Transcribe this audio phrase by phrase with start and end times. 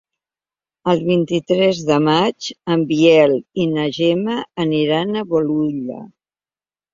[0.93, 6.01] El vint-i-tres de maig en Biel i na Gemma aniran a Bolulla.